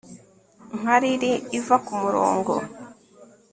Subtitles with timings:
[0.77, 2.53] Nka lili iva kumurongo